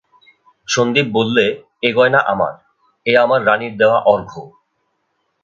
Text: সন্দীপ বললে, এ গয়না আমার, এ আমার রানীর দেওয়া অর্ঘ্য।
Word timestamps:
সন্দীপ 0.67 1.07
বললে, 1.11 1.45
এ 1.83 1.89
গয়না 1.93 2.19
আমার, 2.23 2.53
এ 3.05 3.13
আমার 3.17 3.39
রানীর 3.45 3.73
দেওয়া 3.77 3.99
অর্ঘ্য। 4.05 4.35